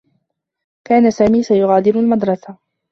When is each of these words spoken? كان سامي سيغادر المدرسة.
كان 0.87 1.11
سامي 1.11 1.43
سيغادر 1.43 1.95
المدرسة. 1.99 2.57